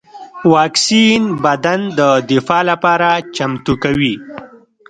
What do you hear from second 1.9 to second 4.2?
د دفاع لپاره چمتو کوي